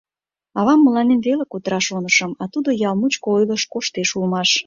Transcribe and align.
Авам 0.59 0.79
мыланем 0.83 1.19
веле 1.27 1.45
кутыра, 1.51 1.79
шонышым, 1.87 2.31
а 2.41 2.43
тудо 2.53 2.69
ял 2.87 2.95
мучко 3.01 3.27
ойлышт 3.35 3.67
коштеш 3.73 4.09
улмаш. 4.17 4.49